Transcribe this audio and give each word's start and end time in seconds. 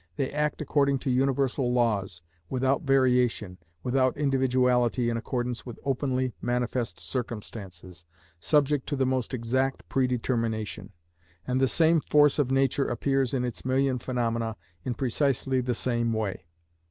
They 0.15 0.31
act 0.31 0.63
according 0.63 0.97
to 1.01 1.11
universal 1.11 1.71
laws, 1.71 2.23
without 2.49 2.81
variation, 2.81 3.59
without 3.83 4.17
individuality 4.17 5.11
in 5.11 5.15
accordance 5.15 5.63
with 5.63 5.77
openly 5.85 6.33
manifest 6.41 6.99
circumstances, 6.99 8.07
subject 8.39 8.87
to 8.89 8.95
the 8.95 9.05
most 9.05 9.31
exact 9.31 9.87
predetermination; 9.89 10.91
and 11.45 11.61
the 11.61 11.67
same 11.67 11.99
force 12.01 12.39
of 12.39 12.49
nature 12.49 12.87
appears 12.87 13.31
in 13.31 13.45
its 13.45 13.63
million 13.63 13.99
phenomena 13.99 14.55
in 14.83 14.95
precisely 14.95 15.61
the 15.61 15.75
same 15.75 16.11
way. 16.13 16.47